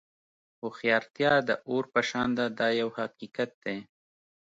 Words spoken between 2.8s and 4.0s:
یو حقیقت دی.